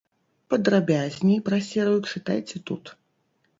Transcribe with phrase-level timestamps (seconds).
[0.53, 2.97] Падрабязней пра серыю чытайце тут.